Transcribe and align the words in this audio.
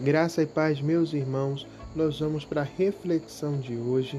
Graça 0.00 0.42
e 0.42 0.46
paz, 0.46 0.80
meus 0.80 1.12
irmãos, 1.12 1.66
nós 1.94 2.20
vamos 2.20 2.42
para 2.42 2.62
a 2.62 2.68
reflexão 2.78 3.60
de 3.60 3.76
hoje. 3.76 4.18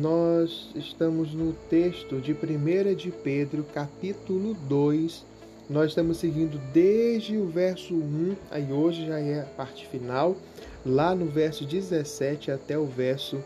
Nós 0.00 0.70
estamos 0.74 1.32
no 1.32 1.52
texto 1.70 2.20
de 2.20 2.32
1 2.32 2.96
de 2.96 3.12
Pedro, 3.12 3.62
capítulo 3.72 4.54
2. 4.68 5.24
Nós 5.70 5.90
estamos 5.90 6.18
seguindo 6.18 6.58
desde 6.72 7.36
o 7.36 7.46
verso 7.46 7.94
1, 7.94 8.34
aí 8.50 8.72
hoje 8.72 9.06
já 9.06 9.20
é 9.20 9.42
a 9.42 9.44
parte 9.44 9.86
final, 9.86 10.36
lá 10.84 11.14
no 11.14 11.26
verso 11.26 11.64
17 11.64 12.50
até 12.50 12.76
o 12.76 12.86
verso 12.86 13.38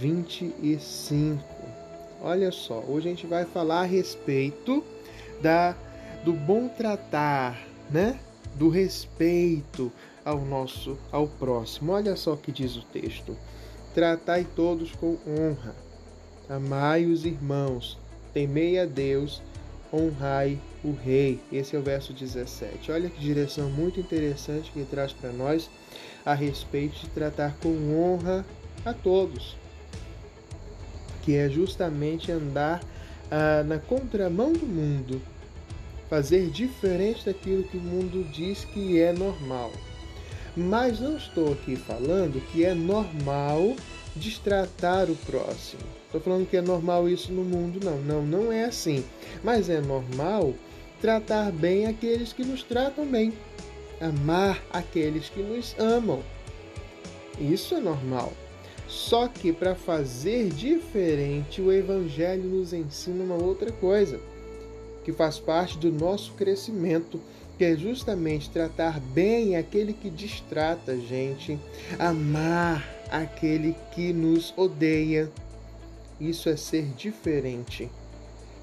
25. 0.00 1.42
Olha 2.20 2.52
só, 2.52 2.84
hoje 2.86 3.08
a 3.08 3.10
gente 3.10 3.26
vai 3.26 3.46
falar 3.46 3.80
a 3.80 3.86
respeito 3.86 4.84
da 5.40 5.74
do 6.26 6.34
bom 6.34 6.68
tratar, 6.68 7.58
né? 7.90 8.18
Do 8.56 8.68
respeito, 8.68 9.90
ao 10.24 10.40
nosso, 10.40 10.96
ao 11.12 11.26
próximo. 11.26 11.92
Olha 11.92 12.16
só 12.16 12.32
o 12.32 12.36
que 12.36 12.50
diz 12.50 12.76
o 12.76 12.82
texto: 12.82 13.36
Tratai 13.94 14.46
todos 14.56 14.92
com 14.92 15.18
honra, 15.26 15.74
amai 16.48 17.06
os 17.06 17.24
irmãos, 17.24 17.98
temei 18.32 18.78
a 18.78 18.86
Deus, 18.86 19.42
honrai 19.92 20.58
o 20.82 20.92
rei. 20.92 21.40
Esse 21.52 21.76
é 21.76 21.78
o 21.78 21.82
verso 21.82 22.12
17. 22.12 22.90
Olha 22.90 23.10
que 23.10 23.20
direção 23.20 23.70
muito 23.70 24.00
interessante 24.00 24.70
que 24.72 24.84
traz 24.84 25.12
para 25.12 25.30
nós 25.30 25.70
a 26.24 26.34
respeito 26.34 26.98
de 27.00 27.08
tratar 27.08 27.54
com 27.62 27.68
honra 27.94 28.44
a 28.84 28.92
todos, 28.92 29.56
que 31.22 31.36
é 31.36 31.48
justamente 31.48 32.32
andar 32.32 32.82
ah, 33.30 33.62
na 33.62 33.78
contramão 33.78 34.52
do 34.52 34.66
mundo, 34.66 35.20
fazer 36.08 36.50
diferente 36.50 37.24
daquilo 37.24 37.64
que 37.64 37.76
o 37.76 37.80
mundo 37.80 38.24
diz 38.30 38.64
que 38.64 39.00
é 39.00 39.12
normal. 39.12 39.70
Mas 40.56 41.00
não 41.00 41.16
estou 41.16 41.52
aqui 41.52 41.74
falando 41.74 42.40
que 42.52 42.64
é 42.64 42.74
normal 42.74 43.74
destratar 44.14 45.10
o 45.10 45.16
próximo. 45.16 45.82
Estou 46.06 46.20
falando 46.20 46.48
que 46.48 46.56
é 46.56 46.62
normal 46.62 47.08
isso 47.08 47.32
no 47.32 47.42
mundo, 47.42 47.80
não. 47.84 47.98
Não, 47.98 48.22
não 48.24 48.52
é 48.52 48.64
assim. 48.64 49.04
Mas 49.42 49.68
é 49.68 49.80
normal 49.80 50.54
tratar 51.00 51.50
bem 51.50 51.86
aqueles 51.86 52.32
que 52.32 52.44
nos 52.44 52.62
tratam 52.62 53.04
bem. 53.04 53.32
Amar 54.00 54.62
aqueles 54.72 55.28
que 55.28 55.42
nos 55.42 55.74
amam. 55.78 56.22
Isso 57.38 57.74
é 57.74 57.80
normal. 57.80 58.32
Só 58.86 59.26
que 59.26 59.52
para 59.52 59.74
fazer 59.74 60.50
diferente, 60.50 61.60
o 61.60 61.72
Evangelho 61.72 62.44
nos 62.44 62.72
ensina 62.72 63.24
uma 63.24 63.34
outra 63.34 63.72
coisa, 63.72 64.20
que 65.02 65.12
faz 65.12 65.38
parte 65.38 65.78
do 65.78 65.90
nosso 65.90 66.32
crescimento 66.34 67.20
que 67.56 67.64
é 67.64 67.76
justamente 67.76 68.50
tratar 68.50 69.00
bem 69.00 69.56
aquele 69.56 69.92
que 69.92 70.10
distrata 70.10 70.92
a 70.92 70.96
gente, 70.96 71.58
amar 71.98 72.88
aquele 73.10 73.76
que 73.92 74.12
nos 74.12 74.52
odeia. 74.56 75.30
Isso 76.20 76.48
é 76.48 76.56
ser 76.56 76.86
diferente. 76.96 77.90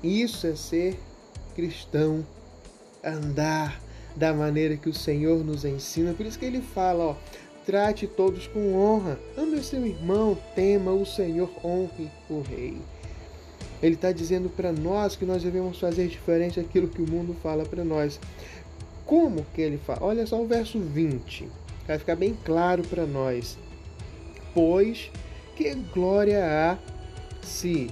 Isso 0.03 0.47
é 0.47 0.55
ser 0.55 0.97
cristão, 1.55 2.25
andar 3.03 3.81
da 4.15 4.33
maneira 4.33 4.75
que 4.75 4.89
o 4.89 4.93
Senhor 4.93 5.43
nos 5.43 5.63
ensina. 5.63 6.13
Por 6.13 6.25
isso 6.25 6.39
que 6.39 6.45
ele 6.45 6.61
fala, 6.61 7.03
ó, 7.03 7.15
trate 7.65 8.07
todos 8.07 8.47
com 8.47 8.75
honra. 8.75 9.19
Ame 9.37 9.61
seu 9.63 9.85
irmão, 9.85 10.37
tema 10.55 10.91
o 10.91 11.05
Senhor, 11.05 11.49
honre 11.63 12.09
o 12.29 12.41
rei. 12.41 12.77
Ele 13.81 13.95
está 13.95 14.11
dizendo 14.11 14.49
para 14.49 14.71
nós 14.71 15.15
que 15.15 15.25
nós 15.25 15.41
devemos 15.41 15.79
fazer 15.79 16.07
diferente 16.07 16.61
daquilo 16.61 16.87
que 16.87 17.01
o 17.01 17.09
mundo 17.09 17.35
fala 17.41 17.65
para 17.65 17.83
nós. 17.83 18.19
Como 19.11 19.45
que 19.53 19.61
ele 19.61 19.77
fala? 19.77 19.99
Olha 20.03 20.25
só 20.25 20.41
o 20.41 20.47
verso 20.47 20.79
20, 20.79 21.45
vai 21.85 21.99
ficar 21.99 22.15
bem 22.15 22.33
claro 22.45 22.81
para 22.83 23.05
nós. 23.05 23.57
Pois 24.53 25.11
que 25.53 25.73
glória 25.93 26.41
há 26.45 26.77
se, 27.45 27.89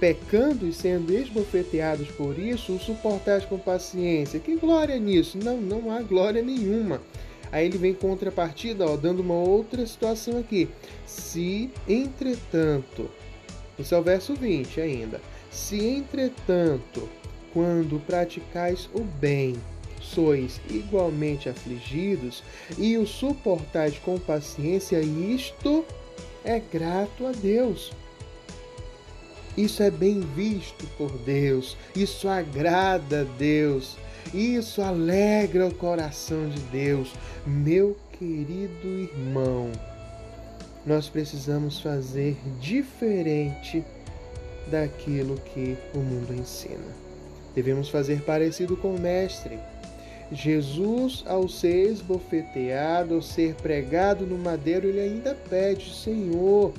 pecando 0.00 0.66
e 0.66 0.72
sendo 0.72 1.12
esbofeteados 1.12 2.08
por 2.12 2.38
isso, 2.38 2.72
o 2.72 2.80
suportais 2.80 3.44
com 3.44 3.58
paciência? 3.58 4.40
Que 4.40 4.56
glória 4.56 4.98
nisso? 4.98 5.36
Não, 5.36 5.60
não 5.60 5.90
há 5.90 6.00
glória 6.00 6.40
nenhuma. 6.40 7.02
Aí 7.52 7.66
ele 7.66 7.76
vem 7.76 7.92
contrapartida, 7.92 8.86
ó, 8.86 8.96
dando 8.96 9.20
uma 9.20 9.34
outra 9.34 9.86
situação 9.86 10.38
aqui. 10.38 10.70
Se, 11.04 11.70
entretanto, 11.86 13.10
isso 13.78 13.94
é 13.94 13.98
o 13.98 14.02
verso 14.02 14.34
20 14.34 14.80
ainda. 14.80 15.20
Se, 15.50 15.78
entretanto, 15.78 17.10
quando 17.52 18.00
praticais 18.06 18.88
o 18.94 19.02
bem, 19.02 19.54
sois 20.02 20.60
igualmente 20.68 21.48
afligidos 21.48 22.42
e 22.76 22.98
o 22.98 23.06
suportais 23.06 23.98
com 23.98 24.18
paciência, 24.18 25.00
isto 25.00 25.84
é 26.44 26.60
grato 26.60 27.26
a 27.26 27.32
Deus. 27.32 27.92
Isso 29.56 29.82
é 29.82 29.90
bem 29.90 30.20
visto 30.20 30.86
por 30.96 31.10
Deus, 31.18 31.76
isso 31.94 32.26
agrada 32.26 33.20
a 33.20 33.24
Deus, 33.24 33.98
isso 34.32 34.80
alegra 34.80 35.66
o 35.66 35.74
coração 35.74 36.48
de 36.48 36.60
Deus. 36.62 37.12
Meu 37.46 37.96
querido 38.18 38.88
irmão, 38.88 39.70
nós 40.86 41.08
precisamos 41.08 41.80
fazer 41.80 42.36
diferente 42.60 43.84
daquilo 44.70 45.36
que 45.52 45.76
o 45.94 45.98
mundo 45.98 46.32
ensina. 46.32 47.02
Devemos 47.54 47.90
fazer 47.90 48.22
parecido 48.22 48.76
com 48.76 48.94
o 48.94 49.00
Mestre. 49.00 49.58
Jesus, 50.32 51.22
ao 51.26 51.48
ser 51.48 51.90
esbofeteado, 51.90 53.14
ao 53.14 53.22
ser 53.22 53.54
pregado 53.56 54.26
no 54.26 54.38
madeiro, 54.38 54.86
ele 54.86 55.00
ainda 55.00 55.34
pede: 55.34 55.94
Senhor, 55.94 56.72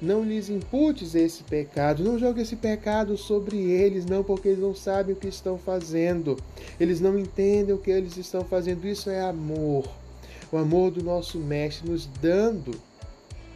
não 0.00 0.24
lhes 0.24 0.48
imputes 0.48 1.14
esse 1.14 1.42
pecado, 1.42 2.04
não 2.04 2.18
jogue 2.18 2.42
esse 2.42 2.56
pecado 2.56 3.16
sobre 3.16 3.56
eles, 3.58 4.06
não, 4.06 4.22
porque 4.22 4.48
eles 4.48 4.60
não 4.60 4.74
sabem 4.74 5.14
o 5.14 5.18
que 5.18 5.28
estão 5.28 5.58
fazendo, 5.58 6.36
eles 6.78 7.00
não 7.00 7.18
entendem 7.18 7.74
o 7.74 7.78
que 7.78 7.90
eles 7.90 8.16
estão 8.16 8.44
fazendo. 8.44 8.86
Isso 8.86 9.10
é 9.10 9.20
amor, 9.20 9.84
o 10.50 10.56
amor 10.56 10.90
do 10.90 11.02
nosso 11.02 11.38
Mestre 11.38 11.90
nos 11.90 12.06
dando 12.20 12.72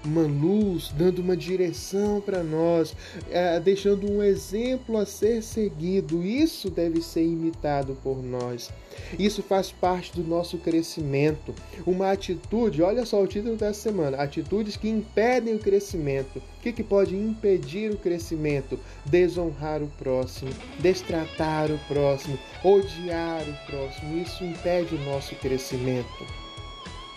uma 0.06 0.22
luz, 0.22 0.92
dando 0.96 1.20
uma 1.20 1.36
direção 1.36 2.20
para 2.20 2.42
nós, 2.42 2.94
é, 3.30 3.58
deixando 3.60 4.10
um 4.10 4.22
exemplo 4.22 4.96
a 4.96 5.04
ser 5.06 5.42
seguido. 5.42 6.22
Isso 6.22 6.70
deve 6.70 7.02
ser 7.02 7.24
imitado 7.24 7.96
por 8.02 8.22
nós. 8.22 8.70
Isso 9.18 9.42
faz 9.42 9.70
parte 9.70 10.12
do 10.12 10.26
nosso 10.26 10.58
crescimento. 10.58 11.54
Uma 11.86 12.12
atitude, 12.12 12.82
olha 12.82 13.04
só 13.04 13.22
o 13.22 13.26
título 13.26 13.56
dessa 13.56 13.80
semana: 13.80 14.16
atitudes 14.16 14.76
que 14.76 14.88
impedem 14.88 15.54
o 15.54 15.58
crescimento. 15.58 16.38
O 16.38 16.62
que, 16.62 16.72
que 16.72 16.82
pode 16.82 17.14
impedir 17.14 17.92
o 17.92 17.98
crescimento? 17.98 18.78
Desonrar 19.04 19.82
o 19.82 19.88
próximo, 19.98 20.50
destratar 20.80 21.70
o 21.70 21.78
próximo, 21.86 22.38
odiar 22.64 23.42
o 23.42 23.70
próximo. 23.70 24.20
Isso 24.20 24.44
impede 24.44 24.94
o 24.94 25.04
nosso 25.04 25.34
crescimento. 25.36 26.26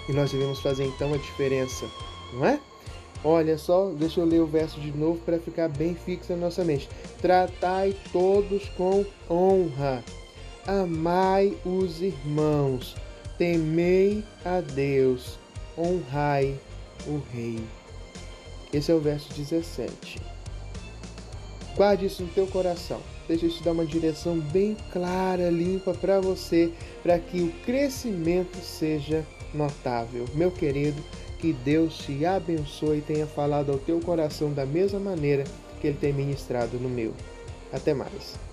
E 0.07 0.13
nós 0.13 0.31
devemos 0.31 0.59
fazer 0.59 0.85
então 0.85 1.13
a 1.13 1.17
diferença, 1.17 1.85
não 2.33 2.45
é? 2.45 2.59
Olha 3.23 3.57
só, 3.57 3.91
deixa 3.91 4.21
eu 4.21 4.25
ler 4.25 4.39
o 4.39 4.47
verso 4.47 4.79
de 4.79 4.91
novo 4.91 5.19
para 5.25 5.39
ficar 5.39 5.67
bem 5.67 5.93
fixo 5.93 6.31
na 6.31 6.39
nossa 6.39 6.63
mente. 6.63 6.87
Tratai 7.21 7.93
todos 8.13 8.69
com 8.69 9.05
honra, 9.29 10.03
amai 10.65 11.57
os 11.65 12.01
irmãos, 12.01 12.95
temei 13.37 14.23
a 14.45 14.61
Deus, 14.61 15.37
honrai 15.77 16.57
o 17.05 17.21
Rei. 17.33 17.59
Esse 18.71 18.91
é 18.91 18.95
o 18.95 18.99
verso 18.99 19.33
17. 19.33 20.21
Guarde 21.75 22.05
isso 22.05 22.23
no 22.23 22.29
teu 22.29 22.47
coração. 22.47 23.01
Deixa 23.27 23.45
isso 23.45 23.63
dar 23.63 23.71
uma 23.73 23.85
direção 23.85 24.39
bem 24.39 24.75
clara, 24.91 25.49
limpa 25.49 25.93
para 25.93 26.19
você, 26.19 26.71
para 27.03 27.19
que 27.19 27.41
o 27.41 27.51
crescimento 27.63 28.57
seja 28.57 29.25
notável. 29.53 30.25
Meu 30.33 30.51
querido, 30.51 31.01
que 31.39 31.53
Deus 31.53 31.97
te 31.97 32.25
abençoe 32.25 32.97
e 32.97 33.01
tenha 33.01 33.25
falado 33.25 33.71
ao 33.71 33.77
teu 33.77 33.99
coração 33.99 34.53
da 34.53 34.65
mesma 34.65 34.99
maneira 34.99 35.45
que 35.79 35.87
Ele 35.87 35.97
tem 35.97 36.13
ministrado 36.13 36.77
no 36.77 36.89
meu. 36.89 37.13
Até 37.71 37.93
mais. 37.93 38.48